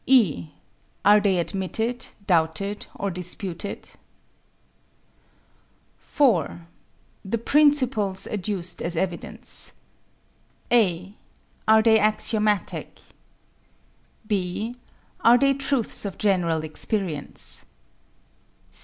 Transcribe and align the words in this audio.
(e) 0.07 0.49
Are 1.05 1.19
they 1.19 1.37
admitted, 1.37 2.07
doubted, 2.25 2.87
or 2.95 3.11
disputed? 3.11 3.87
4. 5.99 6.65
The 7.23 7.37
principles 7.37 8.25
adduced 8.25 8.81
as 8.81 8.97
evidence 8.97 9.73
(a) 10.71 11.13
Are 11.67 11.83
they 11.83 11.99
axiomatic? 11.99 12.99
(b) 14.25 14.73
Are 15.19 15.37
they 15.37 15.53
truths 15.53 16.03
of 16.03 16.17
general 16.17 16.63
experience? 16.63 17.65